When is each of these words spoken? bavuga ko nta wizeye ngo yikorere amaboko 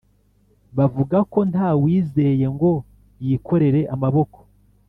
bavuga 0.77 1.17
ko 1.31 1.39
nta 1.51 1.69
wizeye 1.81 2.45
ngo 2.55 2.71
yikorere 3.25 3.81
amaboko 3.93 4.39